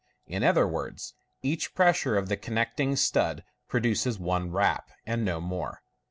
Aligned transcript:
In 0.25 0.43
other 0.43 0.67
words, 0.67 1.13
each 1.43 1.75
pressure 1.75 2.17
of 2.17 2.27
the 2.27 2.35
connecting 2.35 2.95
stud 2.95 3.43
produces 3.67 4.17
one 4.17 4.49
rap, 4.49 4.89
and 5.05 5.23
no 5.23 5.39
more. 5.39 5.83